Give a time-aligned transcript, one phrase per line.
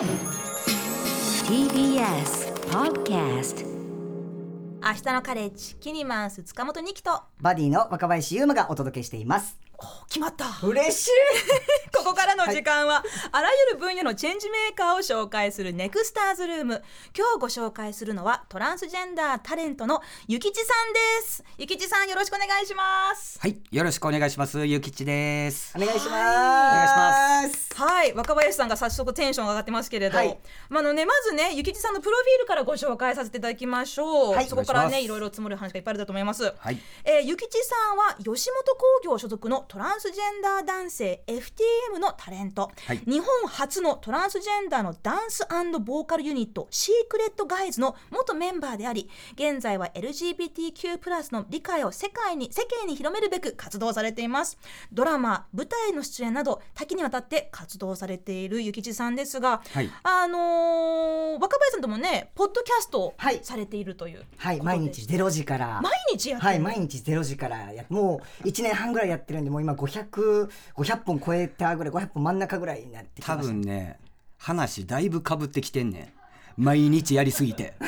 [0.00, 0.08] TBS
[2.70, 9.60] Podcast 明日のカレッジキニマンス塚本二木とバディの若林優馬がお届けしています。
[10.08, 10.46] 決まった。
[10.62, 11.10] 嬉しい。
[11.96, 16.82] ここからの時間は、あらゆる分野のチェンジメーカーを紹介するネクスターズルーム。
[17.16, 21.44] 今日ご紹介するのはトランスジェンダータレントのゆきちさんです。
[21.58, 23.38] ゆきちさんよろしくお願いします。
[23.38, 24.64] はい、よろしくお願いします。
[24.66, 25.72] ゆきちです。
[25.76, 26.06] お願いします。
[26.08, 27.74] お願いします。
[27.74, 28.12] はい。
[28.14, 30.38] 若林さんが早速テンション上がってますけれど、はい。
[30.68, 34.46] まああのね、まずねゆきちさんのプロフィールからご紹介させていただきましょう、はい。
[34.46, 36.78] そこからねいろいろ積もる話がいっぱいあるだと思います、はい。
[37.04, 43.00] えー、ゆきちさんは吉本興業所属のトランスジェンダー男性 FTM のタレント、はい。
[43.06, 45.46] 日本初のトランスジェンダーのダンス
[45.84, 54.58] ボーカルユニットシークレットガイズの元メンバーであり現在は LGBTQ+ の理解を世界に世間に広めるべく活動されています。
[54.92, 59.90] ドラマ舞台の出演など多岐にわたって活動されているゆきちさんですが、はい。
[60.02, 65.80] あのー若林さんともねポッドキャストをはいされているという、はい、毎日ゼロ時から。
[65.80, 73.52] 毎日やってるはい、毎日ゼロ時からやもう1年半ぐらいやってるんでもう今500 500本超えたぐらい500本真ん中ぐらいになってき多ました。
[73.52, 73.98] 分ね、
[74.38, 76.62] 話だいぶ被ってきてんねん。
[76.62, 77.74] 毎日やりすぎて。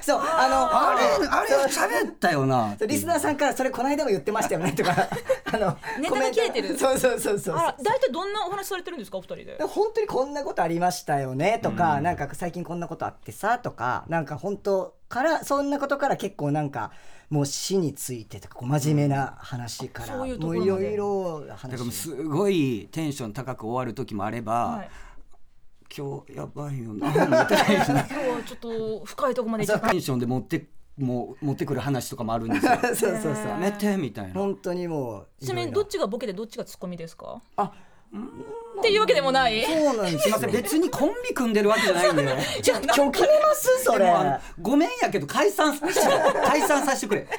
[0.00, 2.74] そうあのあれ、あれ喋ったよな。
[2.86, 4.72] リスナーさんからそれこの間も言ってましたよね。
[4.72, 4.94] とか
[5.52, 6.78] あのネタが切れてる。
[6.78, 9.58] そうそうそうそうあら大体どんなお話されてるんですかお二人で？
[9.64, 11.58] 本当にこんなことありましたよね。
[11.62, 13.58] とか、なんか最近こんなことあってさ。
[13.58, 16.92] とかなんか本当からそんなことから結構なんか
[17.30, 24.90] もう死についてとかこう真面目な話から、そういういろいろだ話すごいテンション高く終わる時もあれば、はい。
[25.96, 27.44] 今日やばいよな、みたいな。
[27.48, 32.72] 今日はちょっと深いところまで行っちゃっテンションで持って、もう持ってくる話とかもあるんですよ。
[32.82, 34.34] そうそうそうやめて、みたいな。
[34.34, 37.40] 本当にもうたちなみにどっちがボケでどっちがツッコミですか？
[37.56, 37.72] あ
[38.78, 39.64] っていうわけでもない？
[39.64, 40.20] そうなんですよ。
[40.20, 42.38] すいません、別にコンビ組んでるわけじゃないんで。
[42.62, 43.68] じゃあ今日決めます？
[43.84, 43.98] それ。
[43.98, 46.06] でもあのごめんやけど解散させて
[46.46, 47.22] 解散させてくれ。
[47.28, 47.32] でも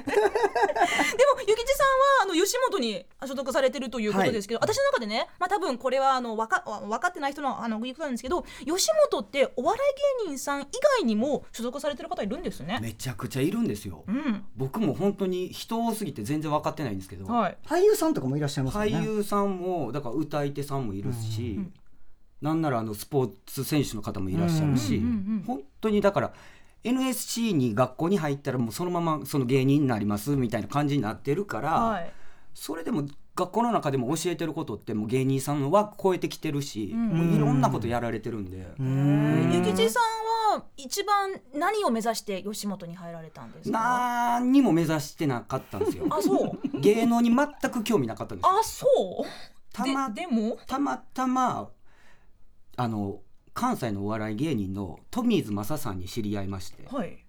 [1.47, 9.79] ゆきちさんはあの吉本に所属されてるということですけど、私の中でね、まあ、多分これはあの分か分かってない人のあの言うことなんですけど吉本ってお笑
[10.23, 10.65] い芸人さん以
[10.97, 12.79] 外にも所属されてる方いるんですね。
[12.81, 14.03] めちゃくちゃいるんですよ。
[14.07, 14.45] うん。
[14.55, 18.91] 僕も本当に人多すぎて全然分かってないんですけど、はい、俳優さんとかもいらっしゃいますよね。
[18.91, 21.17] 俳優さんもだから歌い手さんもいるし、
[22.41, 26.33] なんならあのスポーツ選手の方もいらっしゃるし、うんうんうん本当にだから
[26.83, 32.11] NSC に学校に入ったらもうそのままその芸人になりますみたいな感じになってるから、はい。
[32.53, 33.03] それでも
[33.35, 38.67] 学校の中でも教えてることってもう芸人さんの枠超えてきてるし、んもういろんなことやられてるんで。
[38.79, 43.79] ゆきちさんは一番何を目指して吉本に入られたんですか？
[44.39, 46.05] 何にも目指してなかったんですよ。
[46.09, 46.79] あそう。
[46.79, 48.51] 芸能に全く興味なかったんですよ。
[48.59, 48.85] あそ
[49.25, 49.25] う
[49.85, 50.57] たまででも？
[50.67, 51.69] たまたま
[52.75, 53.21] あの
[53.53, 57.25] 関西のお笑い芸人の富水正さんに知り合いまして、はい。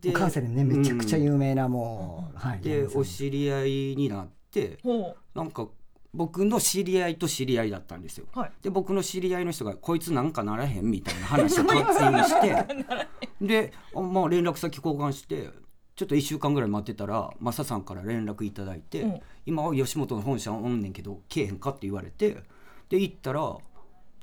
[0.00, 5.68] で関西でねめちゃくちゃ有名なもう、はいでお知り合いになってほなんか
[6.14, 8.26] 僕の知り合いと知り合いだったんですよ。
[8.34, 8.52] うはい。
[8.62, 12.66] で僕の知り合いの人が「こいつなんかならへん」みたいな話を勝手にして。
[13.40, 15.50] で、あまあ、連絡先交換して
[15.96, 22.42] ちょっと1週間ぐらい待ってたらマサさんから連絡いただいて「うん今吉本の本社おんねんけど来えへんか?」って言われて
[22.88, 23.40] で行ったら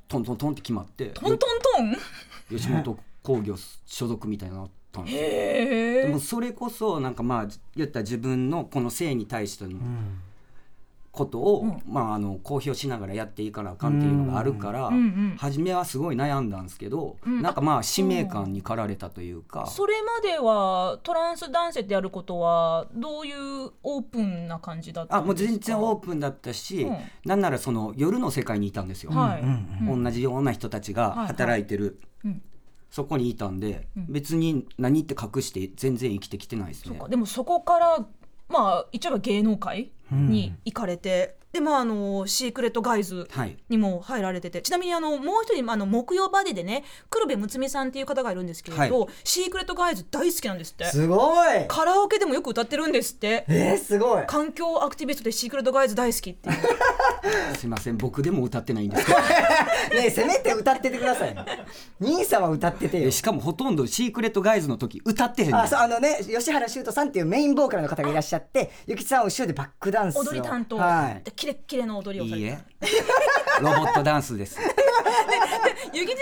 [0.07, 2.57] トントントンって決まってトントントン？
[2.57, 5.21] 吉本興業所属みたいになったんですよ。
[5.21, 9.79] へえでもそれこそなんかまあ言ったら自分のこの性に対しての
[11.19, 17.41] ことを、まあ、あの公表しながらやっていかなあかんっていうのがあるから、んうん初めはすごい悩んだんですけど、ん。
[17.41, 25.51] なんかまあ使命感に駆られたというか、それまではトランス男性ってやることはどういうオープンな感じだったあもうんですか？
[25.51, 26.97] 全然オープンだったし、うん。
[27.25, 29.43] なんならその夜の世界にいたんですよ、はい、
[29.85, 32.41] 同じような人たちが働いてる、うん。
[32.89, 36.89] そこにいたんで、別に何って隠して全然生きてきてないですね。
[36.89, 37.07] そうか。
[37.07, 38.05] でもそこから
[38.49, 43.57] まあ一応芸能界に行かれて、でまああのシークレットガイズはい。
[43.69, 44.61] にも入られてて。
[44.61, 50.85] ちなみにあのもう一人あの木曜バディでね黒部睦美さんっていう方がいるんですけれど、はシークレットガイズ大好きなんですって。
[50.85, 51.65] すごい。
[51.67, 53.45] カラオケでもよく歌ってるんですって。
[53.47, 54.23] えー、すごい。
[54.27, 56.49] 環境アクティビストでシークレットガイズ大好きって
[57.57, 59.19] すいません僕でも歌ってないんですけど。
[59.95, 61.35] ねえせめて歌っててください
[61.99, 70.21] 兄さんは歌っててしかもほとんどシークレットガイズの時歌ってへんあそうあのね吉原修斗さんっていうメインボーカルの方がいらっしゃってゆきちさんは後ろでバックダンスを。
[70.21, 71.23] 踊り担当、はい。
[71.23, 72.59] でキレッキレの踊りをされていいえ。
[73.61, 74.59] ロボットダンスです。
[75.93, 76.15] ゆきじさんのね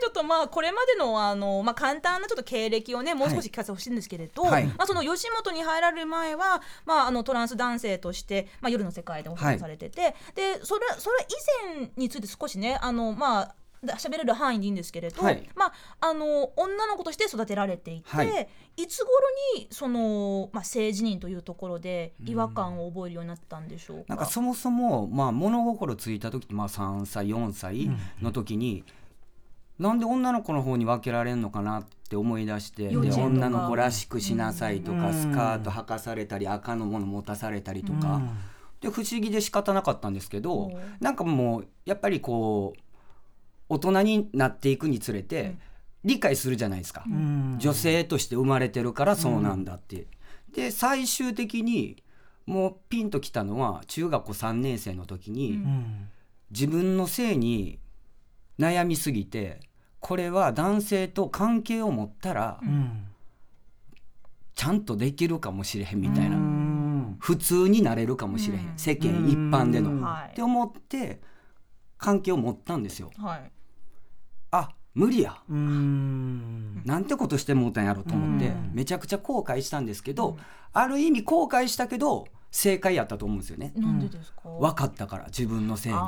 [0.00, 4.66] ちょっとまあこれまでのあの、まあ、簡単なちょっと経歴をねもう少し聞かせてほしいんですけれど、はい。
[4.66, 11.26] まあ、その吉本に入られる前は、まあ、あのトランス男性として、まあ、夜の世界でお仕事されてて、でそれそれ
[11.68, 13.54] 以前について少しねあのまあ
[13.92, 15.48] 喋れる範囲でいいんですけれど、はい。
[15.54, 18.48] まああの女の子として育てられていて、はい。
[18.76, 19.10] い、つ頃
[19.56, 24.04] にそのまあ性自認というところで違和感を覚えるようになったんでしょうか？
[24.08, 27.90] なんかそもそも、まあ、物心ついた時、まあ、3歳4歳
[28.20, 28.84] の時に、
[29.78, 35.14] なんで女の子の方に分けられんのかなって思い出してで女の子らしくしなさいとか、うん。
[35.14, 38.22] スカート履かされたり赤のもの持たされたりとか、
[38.80, 40.68] で不思議で仕方なかったんですけど、う。
[40.70, 42.80] んなんかもうやっぱりこう
[43.68, 45.56] 大人になっていくにつれて
[46.04, 47.04] 理解するじゃないですか。
[47.06, 47.56] うん。
[47.58, 50.06] 女性として生まれてるからそうなんだって。
[50.52, 52.02] で最終的に
[52.46, 56.08] もうピンときたのは中学校3年生の時に、うん。
[56.50, 57.78] 自分の性に
[58.58, 59.60] 悩みすぎて
[59.98, 63.06] これは男性と関係を持ったらうん。
[64.54, 67.16] ちゃんとできるかもしれへんみたいな、うん。
[67.18, 68.78] 普通になれるかもしれへん、うん。
[68.78, 71.20] 世間一般での、って思って
[72.04, 73.10] 関係を持ったんですよ。
[73.16, 73.50] はい。
[74.50, 75.38] あ無理や。
[75.48, 76.82] うん。
[76.84, 78.70] なんてことしてもうたんやろと思って、うん。
[78.74, 80.36] めちゃくちゃ後悔したんですけど、
[80.72, 83.72] ある意味後悔したけど正解やったと思うんですよね。
[83.74, 84.48] なんでですか？
[84.48, 85.98] 分かったから自分のせいに。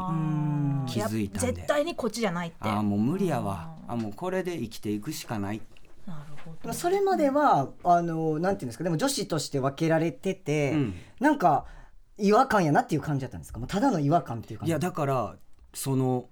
[0.87, 1.53] 気づいたんで。
[1.55, 2.57] 絶対にこっちじゃないって。
[2.61, 3.75] ああもう無理やわ。
[3.89, 5.63] あもうこれで生きていくしかない。
[6.07, 6.73] なるほど。
[6.73, 10.95] それまではあのなんていうんですかでも女子として分けられてて、うん。
[11.19, 11.65] なんか
[12.19, 13.59] 違和感やなっていう感じだったんですか？
[13.59, 14.71] もうただの違和感っていう感じ。
[14.71, 15.35] いやだから
[15.77, 16.31] その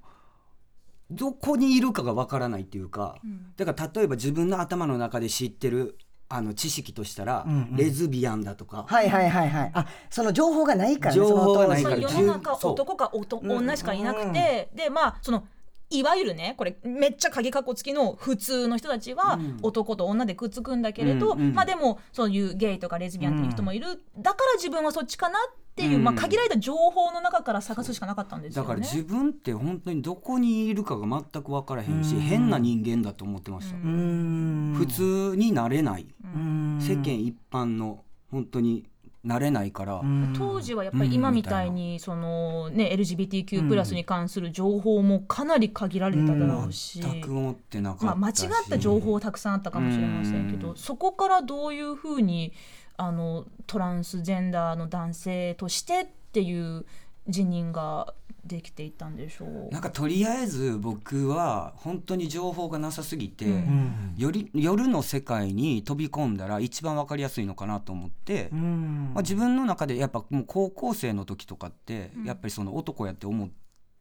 [1.11, 3.53] どこにいるかがわからないっていうか、ん。
[3.57, 5.99] だから例えば自分の頭の中で知ってる
[6.31, 7.77] あの知識としたら、うんうん。
[7.77, 9.71] レズビアンだとか、はいはいはいはい。
[9.75, 15.45] あその情報がないからね情報がないから世の中男か男うん女しかいなくて、でまあその
[15.91, 19.59] いわゆるねこれめっちゃ鍵かっこ付きの普通の人たちはうん。
[19.63, 26.05] 男と女でくっつくんだけれど、うんうんまあでもそういうゲイとかレズビアンっていう人もいる、だから自分はそっちかなっていう、うん。
[26.05, 28.69] まあ、限られた情報の中から探すしかなかったんですよね。
[28.69, 32.21] だから自分って本当にどこにいるかが全く分からへんし、うん。
[32.21, 36.79] 変な人間だと思ってました、普通になれない、うん。
[36.81, 38.85] 世間一般の本当に
[39.25, 40.35] なれないから、うん。
[40.37, 48.35] 当時はやっぱり今みたいにその、ね、LGBTQ+ プラスに関する情報もかなり限られただろうし、全く思ってなかったし、まあ、間違っ
[48.69, 52.53] た情報たくさんあったかもしれませんけど、うんそこからどういうふうに
[52.97, 56.85] あのトランスジェンダーの男性としてっていう
[57.27, 58.15] 自認が
[58.45, 59.73] できていったんでしょう。
[59.73, 63.53] なんかとりあえず僕は本当に情報がなさすぎて、うん。
[63.53, 69.11] うんより夜の世界に飛び込んだら一番わかりやすいのかなと思って、うん。
[69.15, 72.25] まあ、自分の中でやっぱもう高校生の時とかってうん。
[72.25, 73.49] やっぱりその男やって思っ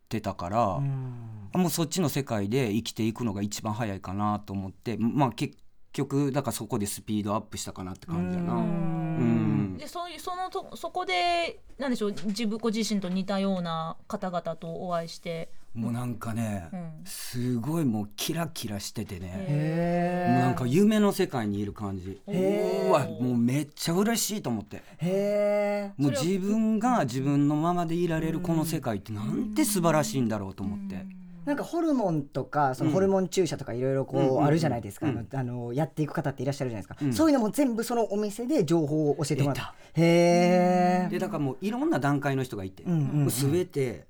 [0.10, 1.62] てたから、うん。
[1.62, 5.56] もうそっちの世界で生きていくのが一番早いかなと思ってまあ結
[5.94, 8.56] 局だからそこでスピードアップしたかなって感じだな。
[8.56, 22.22] ううんでそういうそのとそこでなんでしょう自分ご自身と似たような方々とお会いして、もうなんかね、うんすごいもうキラキラしててね、へもうなんか夢の世界にいる感じ。
[22.28, 24.78] うわもうめっちゃ嬉しいと思って。
[24.78, 31.06] へえもう自分が自分のままでいられるこの世界ってなんて素晴らしいんだろうと思って。
[31.46, 35.18] なんかホルモンとかそのホルモン注射とかいろいろこうんうあるじゃないですか、うん。
[35.18, 37.14] あのあのやっていく方っていらっしゃるじゃないですか、うん。
[37.14, 39.76] そういうのも全部そのお店で情報を教えてもらっ出た。
[39.96, 43.30] へえでだからもういろんな段階の人がいて、うんうんうん。
[43.30, 44.08] 全て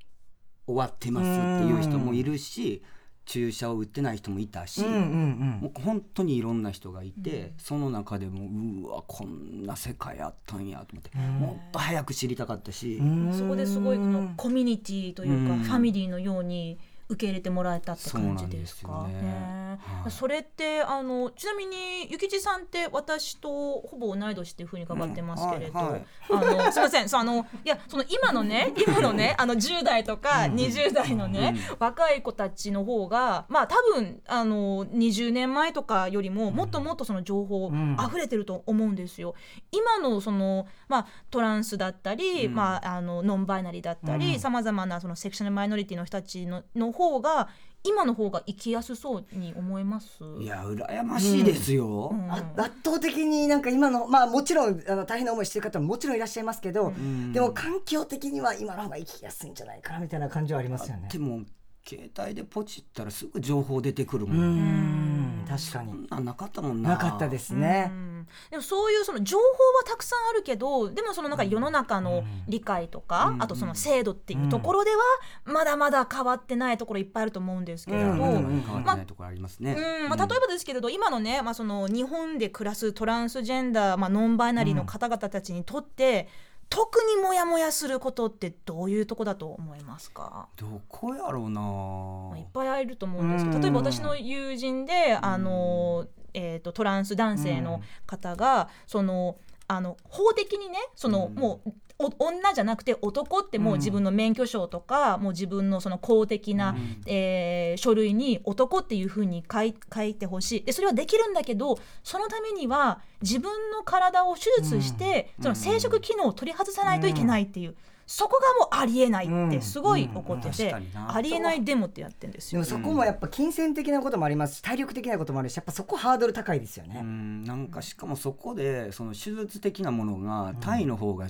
[0.65, 2.83] 終わってますっていう人もいるし、
[3.25, 13.33] 注射を打ってない人もいたし、うんうんもう本当にいろんな人がいて、その中でもうわこんな世界あったんやと思って、もっと早く知りたかったし、うん。
[13.33, 15.59] そこですごいこのコミュニティというか、うん。
[15.59, 16.79] ファミリーのように
[17.13, 19.03] 受け入れてもらえたって感じですか？
[19.03, 19.21] そね。
[19.21, 20.11] ねはい。
[20.11, 26.05] それってあのちなみにゆきちさんって私とほぼ同い年っていうふうに伺ってますけれど、うんはいはい。
[26.31, 27.09] あのすみません。
[27.09, 37.97] そうあのいやその今のね 今のねあの10代とか20代のね、若い子たちの方がまあ多分あの20年前とかよりももっともっとその情報ん。
[37.99, 39.35] 溢れてると思うんですよ。
[39.71, 42.55] 今のそのまあトランスだったり、うん。
[42.55, 47.49] まああのノンバイナリーだったりさまざまなそのセクシュアルマイノリティの人たちのの方が
[47.85, 50.23] 今の方が生きやすそうに思えます？
[50.39, 52.11] いや羨ましいですよ。
[52.13, 61.09] うんあ圧倒的になんか今のまあもちろんあの大変な思いしてる方ももちろんいらっしゃいますけど、んでも環境的には今の方が生きやすいんじゃないかなみたいな感じはありますよね。
[61.11, 61.41] でも
[61.85, 64.33] 携帯でポチったらすぐ情報出てくるも。
[64.33, 65.41] うん。
[65.41, 65.45] ん。
[65.45, 66.91] 確かそにんなんなかったもんな。
[66.91, 67.91] なかったですね。
[67.91, 68.27] うん。
[68.51, 69.49] でもそういうその情報は
[69.85, 73.43] たくさんあるけどでもそのなんか世の中の理解とか、うん。
[73.43, 75.01] あとその制度っていうところでは
[75.43, 78.17] まだまだ変わってないところいっぱいあると思うんですけれど、うん。
[78.17, 79.73] まだうん変わってないところありますね。
[79.73, 80.09] うん。
[80.09, 86.29] まあ、例えばですけれど、今のね、まあ、その日本で暮らすトランスジェンダー、まあ、ノンバイナリーの方々たちにとって、
[86.75, 90.47] 特にモヤモヤすることってどういうとこだと思いますか？
[90.55, 91.61] どこやろうな。
[91.61, 93.61] まあいっぱいいると思うんですけうん。
[93.61, 99.37] ど例えば私の友人であの、えー、とトランス男性の方が、その
[99.67, 101.35] あの法的にねその、うん。
[101.35, 101.73] もうお
[102.19, 107.01] 女じゃなくて男ってもう自分の免許証とか、もう自分のその公的な、うん。
[107.05, 110.63] えー書類に男っていうふうに書い書いてほしい。
[110.63, 120.75] でそれはできるんだけどそのためには自分の体を手術して、その生殖機能を取り外さないといけないっていう、そこがもうありえないってすごい怒ってて、
[121.07, 122.63] ありえないデモってやってるんですよ。
[122.63, 122.77] でも。
[122.77, 127.01] そこもやっぱ金銭的なこともありますし体力的なこともあるしやっぱそこハードル高いですようね。
[127.01, 127.43] ん。
[127.43, 131.27] なんかしかもそこでその手術的なものがタイの方が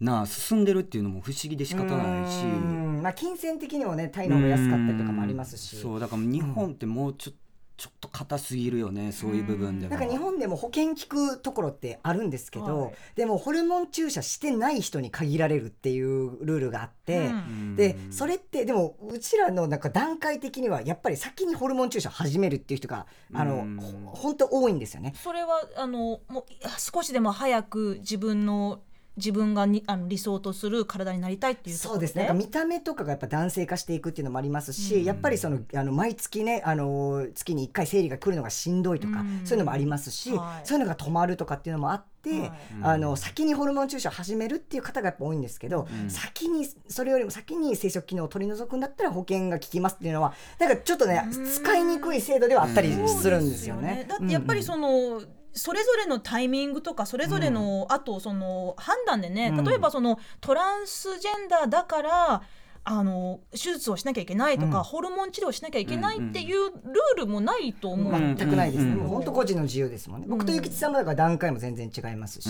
[0.00, 2.44] なあ進んでるっていうのも不思議で仕方ないし。
[2.44, 3.00] うん。
[3.02, 5.76] まあ金銭的にもねタイの方が安かったりとかもありますし。
[5.76, 5.82] うん。
[5.82, 7.32] そうだから日本ってもうちょ
[7.76, 12.94] ちょっと硬すぎるよねそういう部分ではなんか日本でも保険効くところってあるんですけど、はい。
[13.16, 17.76] でもホルモン注射してない人に限られるっていうルールがあって、うん。
[17.76, 23.76] でそれってでもうちらのなんか段階的にはやっぱり先にホルモン注射始めるっていう人があの、うん。
[23.76, 25.12] ほ本当多いんですよね。
[25.22, 26.44] それはあのもう
[26.78, 28.80] 少しでも早く自分の
[29.16, 32.26] 自分がにあの理想とする体になりたいっていうそうですね。
[32.26, 35.04] なんか見た目とかがやっぱ男性化していくっていうのもありますし、うん。
[35.04, 39.40] やっぱりそのあの毎月ねあの月に1回生理が来るのがしんどいとか、うん。
[39.44, 40.66] そういうのもありますし、はい。
[40.66, 42.52] そういうのが止まるとかっていうのもあって、はい。
[42.82, 46.10] あの先にホルモン注射を始めるっていう方がやっぱ多いんですけど、うん。
[46.10, 51.46] 先にそれよりも先に生殖機能を取り除くんだったら保険が効きますっていうのはなんかちょっとねうん。
[51.46, 54.04] 使いにくい制度ではあったりうんするんですよね。
[54.06, 55.22] だってやっぱりその、
[55.56, 59.64] それぞれのタイミングとかそれぞれの、あとその判断でねうん。
[59.64, 62.42] 例えばそのトランスジェンダーだから
[62.84, 64.84] あの手術をしなきゃいけないとか、うん。
[64.84, 68.36] ホルモン治療をしなきゃいけないっていうルールもないと思う、うん。
[68.36, 72.48] 全くないですね、本当個人の自由ですもんね、僕とゆきちさんもだから段階も全然違いますし、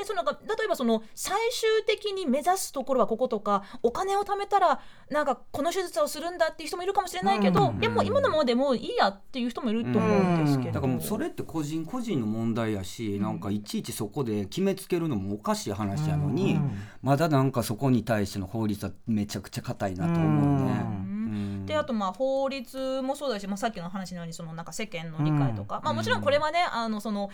[0.00, 4.80] でそのなんか例えばその最終的に目指すところはこことかお金を貯めたら
[5.10, 16.70] なんかこの手術をするんだっていう人もいるかもしれないけど、うんでも今のままでもういいやっていう人もいると思うんですけど、だからもうそれって個人個人の問題やし、なんかいちいちそこで決めつけるのもおかしい話やのに、うん
[17.02, 20.72] まだなんかそこに対しての法律はめちゃくちゃ硬いなと思うね。
[20.84, 21.20] うん
[21.66, 27.30] であとまあ法律もそうだし、まあ、さっきの話のようにそのなんか世間の理解とか、まあ、もちろんこれはねあのその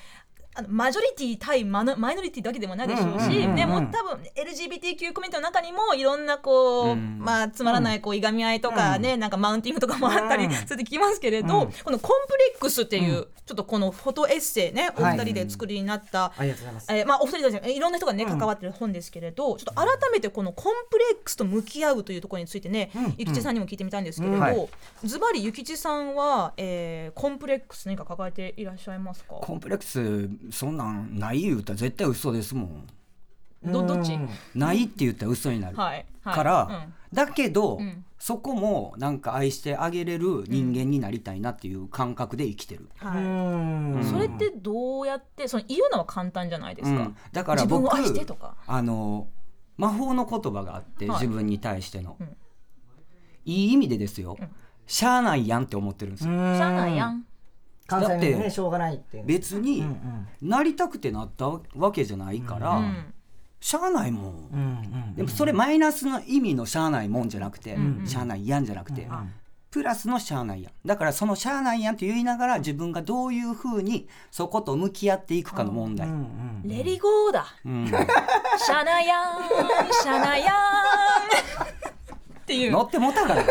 [0.56, 3.56] あのマジョリティ対マノマイノリティだけでもないでしょうし、うんうんうんうん。
[3.56, 7.18] でも多分 LGBTQ コミュニティの中にもいろんなこう、うん。
[7.20, 10.52] まあ、つまらないこういがみ合いとかね、なんかマウンティングとかもあったりうん。
[10.52, 11.72] するって聞きますけれど、うん。
[11.72, 15.18] このコンプレックスっていう、ちょっとこのフォトエッセイねおはい。
[15.18, 16.86] 二人で作りになった、ありがとうございます。
[16.90, 23.14] えーまあ、お二人たちいろんな人がねうん関わってる本ですけれど、ちょっと改めてこのコンプレックスと向き合うというところについてね、うん。
[23.18, 24.68] ゆきちさんにも聞いてみたいんですけれうんど、はい。
[25.04, 29.34] ズバリゆきちさんは、えーコンプレックス何か抱えていらっしゃいますか？
[29.34, 32.86] コンプレックスそんなんない言うたら絶対嘘ですもん。
[33.64, 34.28] どどっち、うん。
[34.54, 35.76] ないって言ったら嘘になる。
[35.76, 38.02] はい、はい、から、だけど、うん。
[38.18, 42.88] そこもなんか愛してあげれる人間になりたいなっていう感覚で生きてる。
[43.02, 43.22] うんはい。
[43.22, 44.04] うん。
[44.04, 47.16] それってどうやってその言うのは簡単じゃないですか、うん。
[47.32, 48.56] だから僕自分を愛してとか。
[48.66, 49.28] あの
[49.76, 51.20] 魔法の言葉があって、はい。
[51.20, 52.36] 自分に対しての、うん。
[53.44, 54.48] いい意味でですよ、うん。
[54.86, 57.26] しゃあないやんって思ってるんですよ、しゃあないやん
[57.86, 59.24] 関西弁でだってねしょうがないっていう。
[59.26, 59.86] 別にうん
[60.42, 60.48] うん。
[60.48, 63.12] なりたくてなったわけじゃないから、うん
[63.58, 64.60] しゃあないもん、うん
[65.08, 65.14] うん。
[65.16, 69.32] でもそれマイナスの意味のしゃあないもんじゃなくて、んしゃあないやんじゃなくて、うん
[69.68, 70.72] プラスのしゃあないやん。
[70.86, 76.68] だからそのしゃあないやんって言いながら自分がどういうふうにそこと向き合っていくかの問題、ううんんうん。
[76.68, 77.46] レリゴーだ。
[77.64, 77.86] うん。
[77.86, 79.42] しゃなやん
[79.92, 80.54] しゃなやん。
[80.54, 80.54] っ
[82.46, 82.70] ていう。
[82.70, 83.44] 乗ってもたから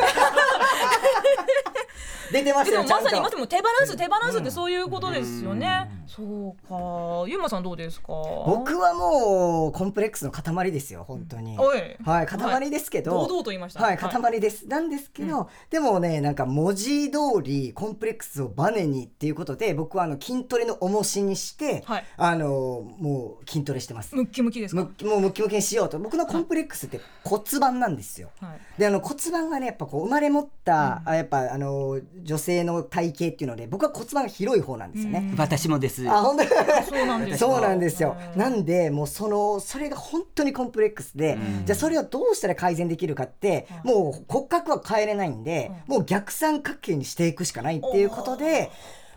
[2.32, 3.04] 出てますでもよちゃんと。
[3.06, 7.26] まさにまさに手放す手放すってそういうことですよね、そうか。
[7.28, 8.08] ゆうまさんどうですか？
[8.08, 11.58] 僕はもうコンプレックスの塊ですよ本当に。
[11.60, 11.80] おい。
[12.04, 13.82] はい塊ですけど、堂々と言いました。
[13.82, 22.06] はい塊です、なんですけど、でもねなんか文字通りコンプレックスをバネにっていうことで僕はあの筋トレの重しにして、はい。
[22.18, 24.16] あのもう筋トレしてます。
[24.16, 24.86] ムッキムキですもう
[25.20, 26.00] ムキムキにしようと。
[26.00, 28.30] 僕のコンプレックスって骨盤なんですよ。
[28.40, 28.80] はい。
[28.80, 35.34] であの骨盤がねやっぱこう生まれ持った、あやっぱあの女性の体型っていうので僕は骨盤が広い方なんですよね。
[35.38, 36.44] 私もですあ本当？
[36.44, 36.50] に
[36.88, 38.18] そうなんですかそうなんですよ。
[38.34, 38.40] うん。
[38.40, 48.72] なんでもうそのそれが本当にコンプレックスで、じゃあそれをどうしたら改善できるかって、もう骨格は変えれないんで、もう逆三角形にしていくしかないっていうことで。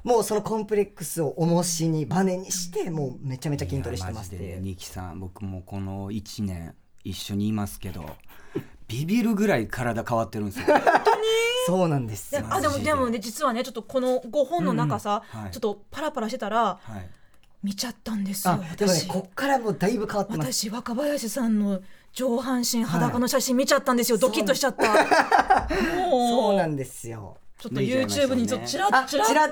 [0.04, 8.06] もうそのコンプレックスを重しにバネにしてもうめちゃめちゃ筋トレしてますでニキさん僕もこの1年一緒にいますけど
[8.88, 10.66] ビビるぐらい体変わってるんですよ。
[11.66, 12.95] そうなんですあでもで。
[12.95, 15.50] もね実はねちょっとこの5本の中さ、うんはい。
[15.50, 17.09] ちょっとパラパラしてたらはい。
[17.62, 19.07] 見ちゃったんですよあでもね私。
[19.07, 20.52] こっからもうだいぶ変わってます。
[20.52, 21.80] 私若林さんの
[22.12, 24.87] 上半身裸の写真見ちゃったんですよ、ドキッとしちゃった。
[25.97, 26.28] もう。
[26.28, 27.37] そうなんですよ。
[27.59, 29.47] ちょっと YouTube にちょっとちらあっとちら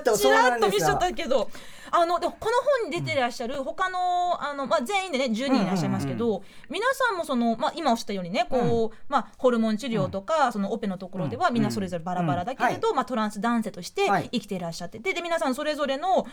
[0.55, 1.49] っと見ちゃったけど
[1.91, 2.51] あのでもこの
[2.83, 11.63] 本に出てらっしゃる他のあの、まあ、全員でね10人いらっしゃいますけど、皆さんもその、まあ、今おっしゃったようにねこう、まあ、ホルモン治療とか、そのオペのところではみん。
[11.63, 14.29] なそれぞれバラバラだけれど、まあ、トランス男性としてはい。
[14.31, 16.25] 生きていらっしゃっててで皆さんそれぞれの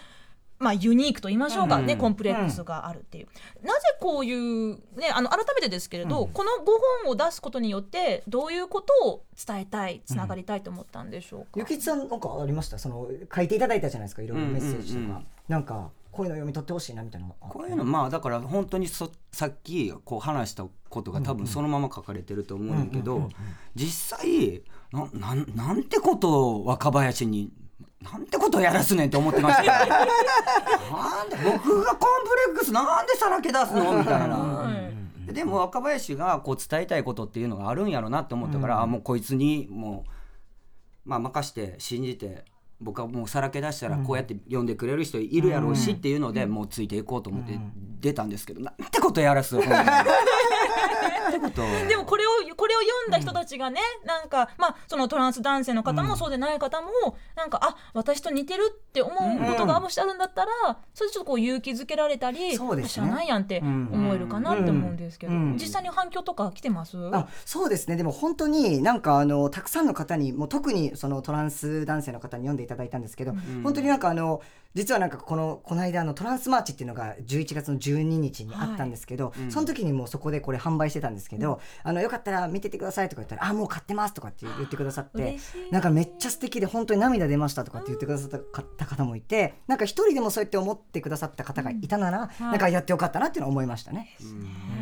[0.61, 3.27] まあ、ユニークと言いましょうか、ねコンプレックスがあるっていう、
[3.67, 6.67] なぜこういう、ね、あの改めてですけれど、この5
[7.05, 12.79] 本を出すことによってどういうことを伝えたいつながりたいと思ったんでしょうか、ゆきちさんなんかありました？
[12.79, 23.29] その書いていただいたじゃないですかいろいろメッセージとか、うんうんうんなんかこういうの読み取ってほしいなみたいなこういうのまあだから本当にそさっきこう話したことが多分そのまま書かれてると思うんだけど
[23.75, 27.51] 実際ななんなんてことを若林に
[28.01, 29.73] なんてことをやらすねんって思ってましたよ。
[30.93, 34.69] なんで僕がコンプレックスなんでさらけ出すのみたいな。
[35.27, 40.05] でも若林がこう伝えたいことっていうのがあるんやろなって思ったから、あもうこいつにも
[41.07, 42.45] う、まあ、任して信じて
[42.85, 47.59] 僕はもうさらけ出したらこうやって呼んでくれる人いるやろうしっていうので、もうついていこうと思って
[48.01, 49.57] 出たんですけど、なんてことやらす
[51.89, 56.89] でもこれをこれを読んだ人たちがね、なんかまあそのトランス男性の方もそうでない方も、
[57.37, 60.51] なんかあ私と似てるって思うことがもしあるんだったら、
[60.95, 62.89] それでちょっとこう勇気づけられたり、そうですね。
[62.91, 65.53] 知らないやんって思えるかなって思うんですけど、うん。
[65.55, 66.97] 実際に反響とか来てます？
[67.13, 67.97] あそうですね。
[67.97, 74.41] でも本当になんかあのたくさんの方にもう特にそのトランス男性の方に読んでいただいたんですけど、本当になんかあの
[74.75, 85.39] 実はなんかこのこの間のトランスマーチっていうのが11月の12日にあったんですけど、その時にもうそこでこれ販売してたんですけど、あのよかったら見ててくださいとか言ったら「あもう買ってます」とかって言ってくださって
[85.71, 88.41] なんかめっちゃ素敵で本当に涙出ましたとかって言ってくださっ
[88.77, 94.17] た方もいてなんか一人でもそうやって思ってくださった方がいたなら、なんかやってよかったなっていうのは思いましたね。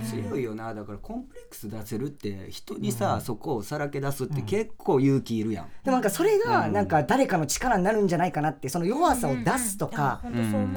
[0.08, 0.74] 強いよな。
[0.74, 5.66] だからコンプレックス出せるって人にさ、そこをさらけ出すって結構勇気いるやん。
[5.84, 10.22] でもなんかそれがなんか誰かの力になるんじゃないかなってその弱さを出すとか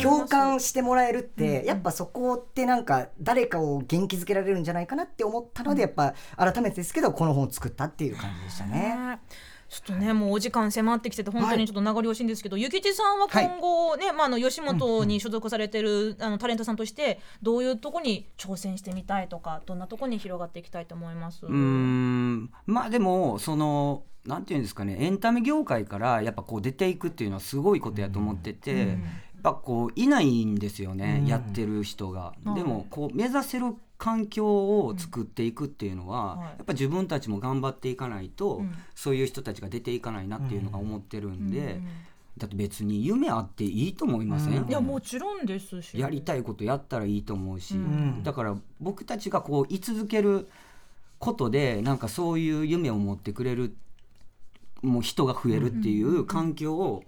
[0.02, 8.96] 共感してもらえるってやっぱそこってなんか誰かを元気づけられるんじゃないかなって思ったのでやっぱ改めてですけどこの本を作ったっていう感じでしたね。
[8.96, 9.20] ね
[9.68, 21.46] ちょっとねもうお時間迫ってきてて本当にちょっと名残惜しいんですけど、ゆきちさんは今後ね、まああの吉本に所属されてる、あのタレントさんとしてどういうとこに挑戦してみたいとかどんなとこに広がっていきたいと思います？
[21.46, 22.52] うーん。
[22.68, 28.98] まあでもそのなんていうんですかねエンタメ業界からやっぱこう出ていくっていうのはすごいことやと思ってて、やっ
[29.44, 32.34] ぱこういないんですよね、やってる人が。
[32.56, 36.46] でもこう目指せる環境を作っていくっていうのは、はい。
[36.48, 38.76] やっぱ自分たちも頑張っていかないと、ん。
[38.94, 41.80] そういう人たちが出ていかないなっていうのが思ってるんで、
[42.38, 45.98] だって別に夢あっていいと思いません、いやもちろんですし。
[45.98, 48.24] やりたいことやったらいいと思うし、ん。
[48.24, 50.50] だから僕たちがこう居続ける
[51.18, 53.74] ことでなんかそういう夢を持ってくれる
[54.86, 57.04] もう人が増えるっていう環境を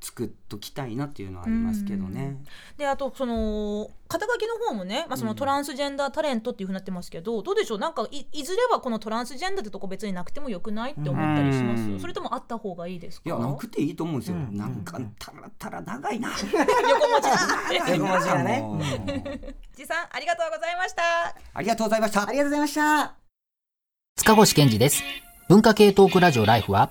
[0.00, 2.36] 作っときたいなっていうのはありますけどね。
[2.76, 7.78] であとその肩書きの方もね、まあ、そのトランスジェンダータレントっていうふうになってますけど、どうでしょう？
[7.80, 13.28] なんかいいずれはこのトランスジェンダーってとこ別になくてもよくないって思ったりします、うんそれともあった方がいいですか？
[13.28, 14.36] いやなくていいと思うんですよ。
[14.36, 16.28] なんかたらたら長いな。
[16.38, 21.02] 横文字だ横文字がねじさんありがとうございました
[21.54, 22.30] ありがとうございましたあ。
[22.30, 23.14] りがとうございました。
[24.16, 25.02] 塚越健二です。
[25.48, 26.90] 文化系トークラジオライフは、